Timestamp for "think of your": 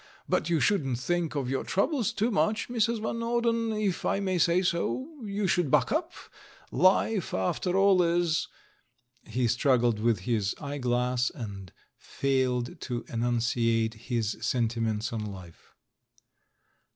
0.97-1.63